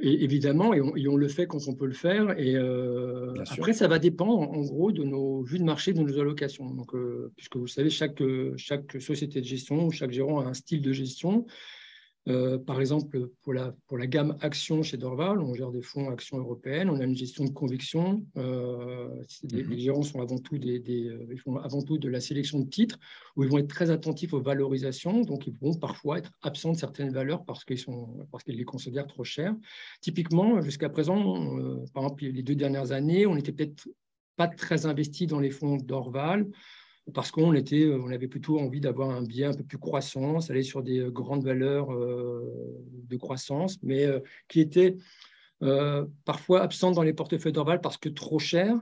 évidemment, 0.00 0.74
et 0.74 1.08
on, 1.08 1.16
le 1.16 1.28
fait 1.28 1.46
quand 1.46 1.68
on 1.68 1.74
peut 1.74 1.86
le 1.86 1.94
faire. 1.94 2.38
Et 2.38 2.56
euh, 2.56 3.32
après, 3.50 3.72
ça 3.72 3.88
va 3.88 3.98
dépendre 3.98 4.50
en 4.50 4.62
gros 4.62 4.92
de 4.92 5.02
nos 5.02 5.42
vues 5.42 5.58
de 5.58 5.64
marché, 5.64 5.92
de 5.92 6.00
nos 6.00 6.18
allocations. 6.18 6.70
Donc, 6.70 6.94
euh, 6.94 7.32
puisque 7.36 7.56
vous 7.56 7.66
savez, 7.66 7.90
chaque, 7.90 8.22
chaque 8.56 9.00
société 9.00 9.40
de 9.40 9.46
gestion 9.46 9.86
ou 9.86 9.90
chaque 9.90 10.12
gérant 10.12 10.40
a 10.40 10.46
un 10.46 10.54
style 10.54 10.82
de 10.82 10.92
gestion. 10.92 11.46
Euh, 12.26 12.58
par 12.58 12.80
exemple, 12.80 13.28
pour 13.42 13.52
la, 13.52 13.74
pour 13.86 13.98
la 13.98 14.06
gamme 14.06 14.36
actions 14.40 14.82
chez 14.82 14.96
Dorval, 14.96 15.40
on 15.40 15.54
gère 15.54 15.70
des 15.70 15.82
fonds 15.82 16.10
actions 16.10 16.38
européennes, 16.38 16.88
on 16.88 16.98
a 16.98 17.04
une 17.04 17.16
gestion 17.16 17.44
de 17.44 17.50
conviction. 17.50 18.24
Euh, 18.38 19.08
les, 19.42 19.62
mhm. 19.62 19.76
gérants 19.76 20.02
sont 20.02 20.20
avant 20.22 20.38
tout 20.38 20.56
des, 20.56 20.80
euh, 20.88 21.26
ils 21.30 21.38
font 21.38 21.56
avant 21.56 21.82
tout 21.82 21.98
de 21.98 22.08
la 22.08 22.20
sélection 22.20 22.60
de 22.60 22.68
titres 22.68 22.98
où 23.36 23.44
ils 23.44 23.50
vont 23.50 23.58
être 23.58 23.68
très 23.68 23.90
attentifs 23.90 24.32
aux 24.32 24.40
valorisations, 24.40 25.20
donc 25.20 25.46
ils 25.46 25.54
vont 25.60 25.74
parfois 25.74 26.18
être 26.18 26.32
absents 26.42 26.72
de 26.72 26.78
certaines 26.78 27.12
valeurs 27.12 27.44
parce 27.44 27.64
qu'ils 27.64 27.78
sont 27.78 28.26
parce 28.30 28.42
qu'ils 28.42 28.56
les 28.56 28.64
considèrent 28.64 29.06
trop 29.06 29.24
chères. 29.24 29.54
Typiquement, 30.00 30.62
jusqu'à 30.62 30.88
présent, 30.88 31.16
par 31.92 32.04
exemple, 32.04 32.24
les 32.24 32.42
deux 32.42 32.54
dernières 32.54 32.92
années, 32.92 33.26
on 33.26 33.34
n'était 33.34 33.52
peut-être 33.52 33.86
pas 34.36 34.48
très 34.48 34.86
investi 34.86 35.26
dans 35.26 35.40
les 35.40 35.50
fonds 35.50 35.76
Dorval 35.76 36.48
parce 37.12 37.30
qu'on 37.30 37.52
était, 37.54 37.90
on 37.92 38.10
avait 38.10 38.28
plutôt 38.28 38.58
envie 38.58 38.80
d'avoir 38.80 39.10
un 39.10 39.22
biais 39.22 39.44
un 39.44 39.52
peu 39.52 39.64
plus 39.64 39.78
croissance, 39.78 40.50
aller 40.50 40.62
sur 40.62 40.82
des 40.82 41.00
euh, 41.00 41.10
grandes 41.10 41.44
valeurs 41.44 41.92
euh, 41.92 42.42
de 43.08 43.16
croissance, 43.16 43.78
mais 43.82 44.06
euh, 44.06 44.20
qui 44.48 44.60
étaient 44.60 44.96
parfois 46.26 46.60
absentes 46.60 46.94
dans 46.94 47.02
les 47.02 47.14
portefeuilles 47.14 47.52
d'Orval 47.52 47.80
parce 47.80 47.96
que 47.96 48.10
trop 48.10 48.38
cher. 48.38 48.78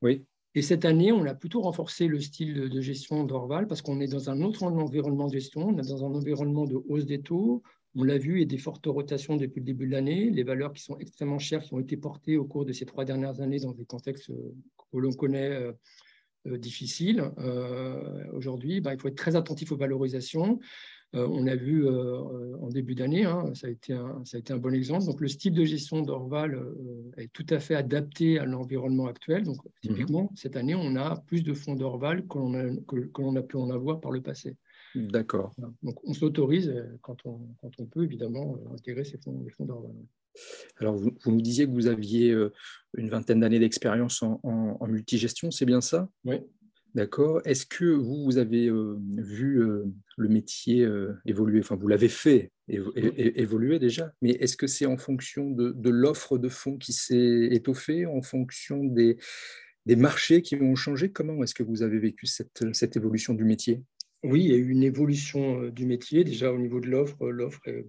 Oui. 0.00 0.24
Et 0.54 0.62
cette 0.62 0.84
année, 0.84 1.10
on 1.10 1.24
a 1.24 1.34
plutôt 1.34 1.60
renforcé 1.60 2.06
le 2.06 2.20
style 2.20 2.68
de 2.68 2.80
gestion 2.80 3.24
d'Orval 3.24 3.66
parce 3.66 3.82
qu'on 3.82 3.98
est 3.98 4.06
dans 4.06 4.30
un 4.30 4.40
autre 4.42 4.62
environnement 4.62 5.26
de 5.26 5.32
gestion, 5.32 5.68
on 5.68 5.78
est 5.78 5.88
dans 5.88 6.04
un 6.04 6.14
environnement 6.14 6.66
de 6.66 6.76
hausse 6.88 7.04
des 7.04 7.20
taux. 7.20 7.64
On 7.96 8.04
l'a 8.04 8.16
vu, 8.16 8.34
il 8.34 8.40
y 8.40 8.42
a 8.42 8.46
des 8.46 8.58
fortes 8.58 8.86
rotations 8.86 9.36
depuis 9.36 9.58
le 9.58 9.66
début 9.66 9.86
de 9.86 9.92
l'année. 9.92 10.30
Les 10.30 10.44
valeurs 10.44 10.72
qui 10.72 10.82
sont 10.82 10.96
extrêmement 10.98 11.40
chères, 11.40 11.64
qui 11.64 11.74
ont 11.74 11.80
été 11.80 11.96
portées 11.96 12.36
au 12.36 12.44
cours 12.44 12.64
de 12.64 12.72
ces 12.72 12.86
trois 12.86 13.04
dernières 13.04 13.40
années 13.40 13.58
dans 13.58 13.72
des 13.72 13.84
contextes 13.84 14.28
que 14.28 14.98
l'on 14.98 15.12
connaît 15.12 15.50
euh, 15.50 15.72
difficile. 16.46 17.30
Euh, 17.38 18.24
aujourd'hui, 18.32 18.80
bah, 18.80 18.94
il 18.94 19.00
faut 19.00 19.08
être 19.08 19.16
très 19.16 19.36
attentif 19.36 19.72
aux 19.72 19.76
valorisations. 19.76 20.58
Euh, 21.16 21.26
on 21.28 21.48
a 21.48 21.56
vu 21.56 21.88
en 21.88 22.68
début 22.68 22.94
d'année, 22.94 23.24
hein, 23.24 23.52
ça, 23.54 23.66
a 23.66 23.70
été 23.70 23.94
un, 23.94 24.24
ça 24.24 24.36
a 24.36 24.40
été 24.40 24.52
un 24.52 24.58
bon 24.58 24.72
exemple. 24.72 25.06
Donc, 25.06 25.20
le 25.20 25.28
style 25.28 25.54
de 25.54 25.64
gestion 25.64 26.02
d'Orval 26.02 26.62
est 27.16 27.32
tout 27.32 27.46
à 27.50 27.58
fait 27.58 27.74
adapté 27.74 28.38
à 28.38 28.44
l'environnement 28.44 29.06
actuel. 29.06 29.42
Donc, 29.42 29.56
mhm. 29.64 29.70
typiquement, 29.82 30.32
cette 30.36 30.56
année, 30.56 30.74
on 30.74 30.94
a 30.96 31.16
plus 31.26 31.42
de 31.42 31.52
fonds 31.52 31.74
d'Orval 31.74 32.26
que 32.28 32.38
l'on 32.38 32.54
a, 32.54 32.76
que, 32.86 33.38
a, 33.38 33.42
pu 33.42 33.56
en 33.56 33.70
avoir 33.70 34.00
par 34.00 34.12
le 34.12 34.20
passé. 34.20 34.56
D'accord. 34.94 35.52
Donc, 35.82 35.98
on 36.04 36.14
s'autorise, 36.14 36.72
quand 37.02 37.16
on, 37.24 37.40
quand 37.60 37.70
on 37.78 37.86
peut, 37.86 38.04
évidemment, 38.04 38.56
intégrer 38.72 39.04
ces 39.04 39.18
fonds, 39.18 39.42
les 39.44 39.50
fonds 39.50 39.64
d'Orval. 39.64 39.94
Alors, 40.78 40.96
vous, 40.96 41.12
nous 41.26 41.40
disiez 41.40 41.66
que 41.66 41.72
vous 41.72 41.86
aviez 41.86 42.30
euh, 42.30 42.52
une 42.96 43.10
vingtaine 43.10 43.40
d'années 43.40 43.58
d'expérience 43.58 44.22
en, 44.22 44.86
multigestion, 44.86 45.50
c'est 45.50 45.66
bien 45.66 45.80
ça? 45.80 46.08
Oui. 46.24 46.36
D'accord. 46.94 47.40
Est-ce 47.44 47.66
que 47.66 47.84
vous, 47.84 48.24
vous 48.24 48.38
avez 48.38 48.66
euh, 48.66 48.98
vu 49.16 49.62
euh, 49.62 49.84
le 50.16 50.28
métier 50.28 50.88
évoluer? 51.24 51.60
Enfin, 51.60 51.76
vous 51.76 51.86
l'avez 51.86 52.08
fait 52.08 52.50
évoluer 52.66 53.78
déjà, 53.78 54.12
mais 54.22 54.30
est-ce 54.30 54.56
que 54.56 54.66
c'est 54.66 54.86
en 54.86 54.96
fonction 54.96 55.50
de, 55.50 55.90
l'offre 55.90 56.38
de 56.38 56.48
fonds 56.48 56.78
qui 56.78 56.92
s'est 56.92 57.48
étoffée, 57.52 58.06
en 58.06 58.22
fonction 58.22 58.82
des, 58.82 59.18
marchés 59.86 60.42
qui 60.42 60.56
ont 60.56 60.74
changé? 60.74 61.12
Comment 61.12 61.42
est-ce 61.44 61.54
que 61.54 61.62
vous 61.62 61.82
avez 61.82 61.98
vécu 61.98 62.26
cette, 62.26 62.64
cette 62.72 62.96
évolution 62.96 63.34
du 63.34 63.44
métier? 63.44 63.82
Oui, 64.22 64.44
il 64.44 64.50
y 64.50 64.54
a 64.54 64.56
eu 64.56 64.68
une 64.68 64.82
évolution 64.82 65.68
du 65.68 65.86
métier. 65.86 66.24
Déjà 66.24 66.52
au 66.52 66.58
niveau 66.58 66.80
de 66.80 66.88
l'offre, 66.88 67.28
l'offre 67.28 67.60
est 67.66 67.86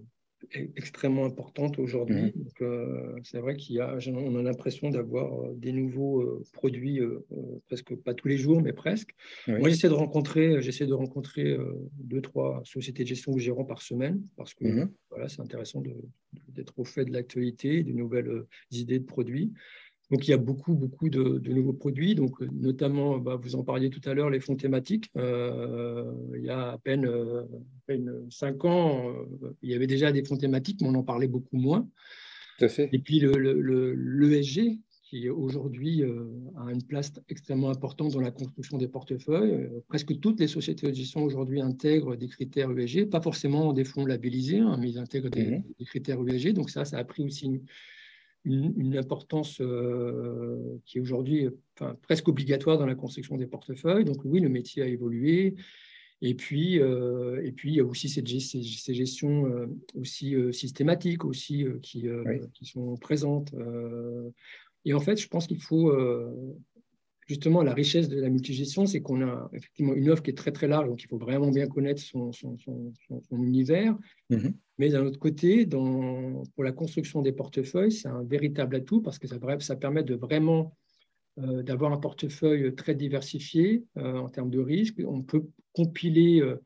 extrêmement 0.76 1.24
importante 1.24 1.78
aujourd'hui. 1.78 2.32
Mmh. 2.34 2.62
Euh, 2.62 3.16
c'est 3.24 3.38
vrai 3.38 3.56
y 3.70 3.80
a, 3.80 3.96
on 4.08 4.36
a 4.36 4.42
l'impression 4.42 4.90
d'avoir 4.90 5.32
euh, 5.32 5.54
des 5.54 5.72
nouveaux 5.72 6.20
euh, 6.20 6.42
produits, 6.52 7.00
presque 7.66 7.94
pas 7.96 8.14
tous 8.14 8.28
les 8.28 8.36
jours, 8.36 8.60
mais 8.60 8.72
presque. 8.72 9.14
Moi, 9.46 9.68
j'essaie 9.68 9.88
de 9.88 9.94
rencontrer, 9.94 10.60
j'essaie 10.60 10.86
de 10.86 10.94
rencontrer 10.94 11.56
deux, 11.98 12.20
trois 12.20 12.62
sociétés 12.64 13.02
de 13.02 13.08
gestion 13.08 13.32
ou 13.32 13.38
gérants 13.38 13.64
par 13.64 13.82
semaine, 13.82 14.22
parce 14.36 14.54
que 14.54 14.64
mmh. 14.64 14.90
voilà, 15.10 15.28
c'est 15.28 15.40
intéressant 15.40 15.82
d'être 16.48 16.78
au 16.78 16.84
fait 16.84 17.04
de 17.04 17.12
l'actualité, 17.12 17.82
des 17.82 17.92
nouvelles 17.92 18.44
idées 18.70 18.98
de 18.98 19.04
produits. 19.04 19.52
Donc, 20.12 20.28
il 20.28 20.30
y 20.30 20.34
a 20.34 20.38
beaucoup, 20.38 20.74
beaucoup 20.74 21.08
de, 21.08 21.40
nouveaux 21.48 21.72
produits. 21.72 22.14
Donc, 22.14 22.38
notamment, 22.42 23.16
bah, 23.16 23.40
vous 23.42 23.56
en 23.56 23.64
parliez 23.64 23.88
tout 23.88 24.06
à 24.06 24.12
l'heure, 24.12 24.28
les 24.28 24.40
fonds 24.40 24.56
thématiques. 24.56 25.10
Euh, 25.16 26.12
il 26.36 26.44
y 26.44 26.50
a 26.50 26.72
à 26.72 26.78
peine, 26.78 27.06
euh, 27.06 27.44
cinq 28.28 28.66
ans, 28.66 29.08
euh, 29.08 29.56
il 29.62 29.70
y 29.70 29.74
avait 29.74 29.86
déjà 29.86 30.12
des 30.12 30.22
fonds 30.22 30.36
thématiques, 30.36 30.82
mais 30.82 30.88
on 30.88 30.94
en 30.96 31.02
parlait 31.02 31.28
beaucoup 31.28 31.56
moins. 31.56 31.88
Tout 32.58 32.66
à 32.66 32.68
fait. 32.68 32.90
Et 32.92 32.98
puis, 32.98 33.20
l'ESG, 33.20 34.78
qui 35.02 35.30
aujourd'hui 35.30 36.02
a 36.02 36.70
une 36.70 36.82
place 36.82 37.12
extrêmement 37.30 37.70
importante 37.70 38.12
dans 38.12 38.20
la 38.20 38.30
construction 38.30 38.76
des 38.76 38.88
portefeuilles. 38.88 39.70
presque 39.88 40.20
toutes 40.20 40.40
les 40.40 40.46
sociétés 40.46 40.88
de 40.88 40.94
gestion 40.94 41.22
aujourd'hui 41.22 41.62
intègrent 41.62 42.16
des 42.16 42.28
critères 42.28 42.70
ESG, 42.70 43.08
pas 43.08 43.22
forcément 43.22 43.72
des 43.72 43.84
fonds 43.84 44.04
labellisés, 44.04 44.58
hein, 44.58 44.76
mais 44.78 44.90
ils 44.90 44.98
intègrent 44.98 45.30
des, 45.30 45.58
mmh 45.58 45.62
des, 45.78 45.84
critères 45.86 46.18
ESG. 46.26 46.52
Donc 46.52 46.68
ça, 46.68 46.84
ça 46.84 46.98
a 46.98 47.04
pris 47.04 47.24
aussi 47.24 47.46
une, 47.46 47.60
une, 48.44 48.96
importance 48.96 49.60
euh, 49.60 50.78
qui 50.84 50.98
est 50.98 51.00
aujourd'hui 51.00 51.48
enfin, 51.76 51.96
presque 52.02 52.28
obligatoire 52.28 52.78
dans 52.78 52.86
la 52.86 52.94
construction 52.94 53.36
des 53.36 53.46
portefeuilles. 53.46 54.04
Donc 54.04 54.24
oui, 54.24 54.40
le 54.40 54.48
métier 54.48 54.82
a 54.82 54.86
évolué. 54.86 55.54
Et 56.24 56.34
puis, 56.34 56.78
euh, 56.78 57.42
et 57.44 57.50
puis 57.50 57.70
il 57.70 57.76
y 57.76 57.80
a 57.80 57.84
aussi 57.84 58.08
ces, 58.08 58.22
ces, 58.24 58.94
gestions 58.94 59.46
euh, 59.46 59.66
aussi 59.96 60.36
systématiques 60.52 61.24
aussi, 61.24 61.66
qui, 61.82 62.06
qui, 62.54 62.64
sont 62.64 62.96
présentes. 62.96 63.52
et 64.84 64.94
en 64.94 65.00
fait, 65.00 65.20
je 65.20 65.28
pense 65.28 65.46
qu'il 65.46 65.60
faut 65.60 65.90
justement, 67.28 67.62
la 67.62 67.72
richesse 67.72 68.08
de 68.08 68.20
la 68.20 68.28
multigestion, 68.28 68.86
c'est 68.86 69.00
qu'on 69.00 69.22
a 69.22 69.48
effectivement 69.54 69.94
une 69.94 70.10
offre 70.10 70.22
qui 70.22 70.30
est 70.30 70.36
très 70.36 70.52
très 70.52 70.68
large, 70.68 70.88
donc 70.88 71.02
il 71.02 71.06
faut 71.06 71.18
vraiment 71.18 71.50
bien 71.50 71.66
connaître 71.66 72.02
son, 72.02 72.32
son, 72.32 72.58
son, 72.58 73.42
univers. 73.42 73.96
Mhm. 74.30 74.54
Mais 74.82 74.88
d'un 74.88 75.06
autre 75.06 75.20
côté, 75.20 75.64
dans, 75.64 76.42
pour 76.56 76.64
la 76.64 76.72
construction 76.72 77.22
des 77.22 77.30
portefeuilles, 77.30 77.92
c'est 77.92 78.08
un 78.08 78.24
véritable 78.24 78.74
atout 78.74 79.00
parce 79.00 79.16
que 79.16 79.28
ça, 79.28 79.36
ça 79.60 79.76
permet 79.76 80.02
de 80.02 80.16
vraiment 80.16 80.76
euh, 81.38 81.62
d'avoir 81.62 81.92
un 81.92 81.98
portefeuille 81.98 82.74
très 82.74 82.96
diversifié 82.96 83.84
euh, 83.96 84.16
en 84.16 84.28
termes 84.28 84.50
de 84.50 84.58
risques. 84.58 85.00
On 85.06 85.22
peut 85.22 85.44
compiler 85.72 86.40
euh, 86.40 86.56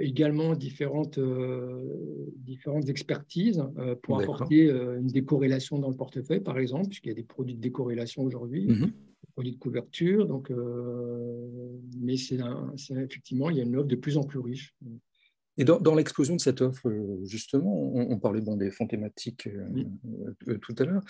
également 0.00 0.54
différentes, 0.54 1.20
différentes 2.36 2.88
expertises 2.88 3.62
pour 4.04 4.18
apporter 4.18 4.70
une 4.70 5.08
décorrélation 5.08 5.78
dans 5.78 5.90
le 5.90 5.96
portefeuille, 5.96 6.40
par 6.40 6.58
exemple, 6.58 6.88
puisqu'il 6.88 7.10
y 7.10 7.12
a 7.12 7.16
des 7.16 7.24
produits 7.24 7.56
de 7.56 7.60
décorrélation 7.60 8.22
aujourd'hui. 8.22 8.68
Mhm 8.68 8.90
produits 9.34 9.52
de 9.52 9.58
couverture. 9.58 10.26
Donc, 10.26 10.50
mais 11.96 12.16
c'est 12.16 12.40
effectivement, 12.90 13.48
il 13.48 13.58
y 13.58 13.60
a 13.60 13.62
une 13.62 13.76
offre 13.76 13.86
de 13.86 13.94
plus 13.94 14.16
en 14.16 14.24
plus 14.24 14.40
riche. 14.40 14.74
Et 15.60 15.64
dans, 15.64 15.94
l'explosion 15.94 16.36
de 16.36 16.40
cette 16.40 16.62
offre, 16.62 16.90
justement, 17.24 17.92
on, 17.94 18.18
parlait 18.18 18.40
bon, 18.40 18.56
des 18.56 18.70
fonds 18.70 18.86
thématiques 18.86 19.46
tout 20.62 20.74
à 20.78 20.84
l'heure. 20.84 21.02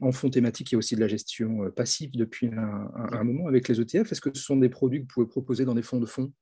En 0.00 0.10
fonds 0.10 0.28
thématiques, 0.28 0.72
il 0.72 0.74
y 0.74 0.76
a 0.76 0.78
aussi 0.78 0.96
de 0.96 1.00
la 1.00 1.06
gestion 1.06 1.70
passive 1.70 2.10
depuis 2.16 2.48
un, 2.48 2.90
un 2.96 3.22
moment 3.22 3.46
avec 3.46 3.68
les 3.68 3.80
ETF. 3.80 4.10
Est-ce 4.10 4.20
que 4.20 4.30
ce 4.34 4.42
sont 4.42 4.56
des 4.56 4.68
produits 4.68 4.98
que 4.98 5.04
vous 5.04 5.14
pouvez 5.14 5.26
proposer 5.28 5.64
dans 5.64 5.74
des 5.74 5.82
fonds 5.82 6.00
de 6.00 6.06
fonds? 6.06 6.32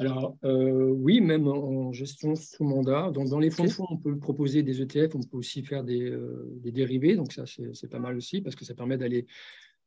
Alors 0.00 0.38
euh, 0.44 0.88
oui, 0.96 1.20
même 1.20 1.46
en 1.46 1.92
gestion 1.92 2.34
sous 2.34 2.64
mandat. 2.64 3.10
Donc, 3.10 3.28
dans 3.28 3.38
les 3.38 3.50
fonds 3.50 3.64
de 3.64 3.70
fonds, 3.70 3.86
on 3.90 3.98
peut 3.98 4.18
proposer 4.18 4.62
des 4.62 4.80
ETF, 4.80 5.14
on 5.14 5.20
peut 5.20 5.36
aussi 5.36 5.62
faire 5.62 5.84
des, 5.84 6.10
euh, 6.10 6.58
dérivés. 6.64 7.16
Donc 7.16 7.34
ça, 7.34 7.44
c'est 7.46 7.90
pas 7.90 7.98
mal 7.98 8.16
aussi 8.16 8.40
parce 8.40 8.56
que 8.56 8.64
ça 8.64 8.74
permet 8.74 8.96
d'aller 8.96 9.26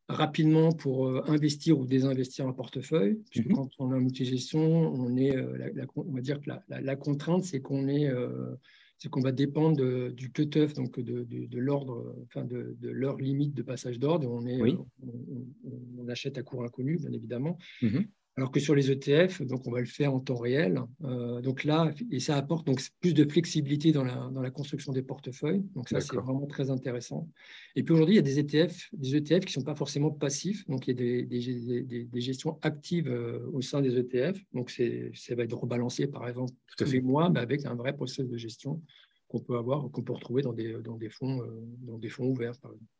rapidement 0.10 0.72
pour 0.72 1.08
euh, 1.08 1.22
investir 1.28 1.80
ou 1.80 1.86
désinvestir 1.86 2.48
un 2.48 2.54
portefeuille. 2.54 3.22
Puisque 3.30 3.48
mhm. 3.48 3.56
quand 3.56 3.70
on 3.80 3.92
a 3.92 3.96
un 3.96 4.00
multigestion, 4.00 4.60
on 4.60 5.16
est, 5.18 5.36
on 5.96 6.12
va 6.12 6.22
dire 6.22 6.40
que 6.42 6.52
la, 6.70 6.96
contrainte, 6.96 7.44
c'est 7.44 7.62
qu'on 7.62 7.88
est, 7.88 8.10
c'est 8.98 9.10
qu'on 9.10 9.22
va 9.22 9.32
dépendre 9.32 10.12
du 10.12 10.32
cut-off, 10.32 10.74
donc 10.74 11.00
de, 11.00 11.58
l'ordre, 11.58 12.16
enfin 12.26 12.46
de, 12.46 12.76
l'heure 12.82 13.18
limite 13.18 13.54
de 13.54 13.62
passage 13.62 14.00
d'ordre. 14.00 14.30
On, 14.30 14.46
est, 14.46 14.62
on, 14.62 16.08
achète 16.08 16.38
à 16.38 16.44
cours 16.44 16.64
inconnu, 16.64 16.98
bien 16.98 17.12
évidemment. 17.12 17.58
Mhm. 17.82 18.06
Alors 18.36 18.50
que 18.50 18.60
sur 18.60 18.74
les 18.74 18.90
ETF, 18.90 19.44
donc 19.44 19.68
on 19.68 19.72
va 19.72 19.80
le 19.80 19.86
faire 19.86 20.12
en 20.12 20.20
temps 20.20 20.38
réel. 20.38 20.82
Euh, 21.04 21.40
donc 21.42 21.64
là, 21.64 21.92
et 22.10 22.20
ça 22.20 22.36
apporte 22.36 22.66
donc 22.66 22.82
plus 23.00 23.14
de 23.14 23.30
flexibilité 23.30 23.92
dans 23.92 24.04
la, 24.04 24.16
dans 24.34 24.42
la 24.42 24.50
construction 24.50 24.92
des 24.92 25.04
portefeuilles. 25.04 25.64
Donc 25.76 25.88
ça, 25.88 26.02
c'est 26.02 26.16
vraiment 26.16 26.48
très 26.48 26.72
intéressant. 26.72 27.30
Et 27.76 27.84
puis 27.84 27.94
aujourd'hui, 27.94 28.16
il 28.16 28.18
y 28.18 28.20
a 28.20 28.24
des 28.24 28.40
ETF, 28.40 28.90
des 28.94 29.16
ETF 29.18 29.46
qui 29.46 29.58
ne 29.58 29.62
sont 29.62 29.64
pas 29.64 29.76
forcément 29.76 30.10
passifs. 30.10 30.68
Donc 30.68 30.88
il 30.88 30.92
y 30.92 30.94
a 30.94 31.26
des, 31.26 31.84
des, 31.84 32.06
des, 32.06 32.22
gestions 32.22 32.58
actives 32.64 33.08
euh, 33.08 33.48
au 33.54 33.62
sein 33.62 33.82
des 33.82 34.00
ETF. 34.00 34.40
Donc 34.52 34.72
ça 34.72 35.36
va 35.36 35.44
être 35.44 35.54
rebalancé, 35.54 36.08
par 36.08 36.28
exemple, 36.28 36.54
tous 36.76 36.92
les 36.92 37.02
mois, 37.02 37.30
mais 37.30 37.40
avec 37.40 37.64
un 37.68 37.76
vrai 37.76 37.96
processus 37.96 38.28
de 38.28 38.38
gestion 38.38 38.82
qu'on 39.28 39.42
peut 39.42 39.58
avoir, 39.58 39.92
qu'on 39.92 40.02
peut 40.02 40.14
retrouver 40.14 40.42
dans 40.42 40.54
des, 40.54 40.74
dans 40.82 40.98
des, 40.98 41.10
fonds, 41.10 41.44
euh, 41.44 41.62
dans 41.82 42.00
des 42.00 42.10
fonds 42.10 42.26
ouverts, 42.26 42.58
par 42.58 42.72
exemple. 42.72 42.92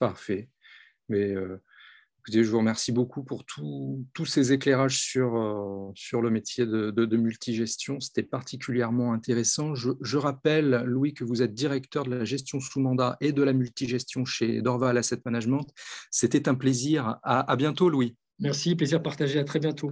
Parfait. 0.00 0.48
Mais 1.08 1.34
je 2.28 2.42
vous 2.42 2.58
remercie 2.58 2.92
beaucoup 2.92 3.22
pour 3.22 3.44
tous 3.44 4.26
ces 4.26 4.52
éclairages 4.52 4.98
sur, 5.00 5.36
euh, 5.36 6.20
le 6.20 6.30
métier 6.30 6.66
de, 6.66 7.16
multigestion. 7.16 8.00
C'était 8.00 8.22
particulièrement 8.22 9.12
intéressant. 9.12 9.74
Je, 9.74 10.16
rappelle, 10.16 10.82
Louis, 10.86 11.14
que 11.14 11.24
vous 11.24 11.42
êtes 11.42 11.54
directeur 11.54 12.04
de 12.04 12.14
la 12.14 12.24
gestion 12.24 12.60
sous 12.60 12.80
mandat 12.80 13.16
et 13.20 13.32
de 13.32 13.42
la 13.42 13.52
multigestion 13.52 14.24
chez 14.24 14.62
Dorval 14.62 14.96
Asset 14.98 15.20
Management. 15.24 15.66
C'était 16.10 16.48
un 16.48 16.54
plaisir. 16.54 17.18
À 17.22 17.56
bientôt, 17.56 17.88
Louis. 17.88 18.16
Merci, 18.38 18.74
plaisir 18.74 19.02
partagé. 19.02 19.38
À 19.38 19.44
très 19.44 19.58
bientôt. 19.58 19.90